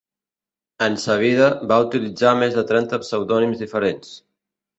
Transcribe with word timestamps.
En 0.85 0.95
sa 1.03 1.17
vida 1.23 1.49
va 1.73 1.77
utilitzar 1.89 2.33
més 2.41 2.57
de 2.57 2.65
trenta 2.73 3.01
pseudònims 3.05 3.63
diferents. 3.67 4.11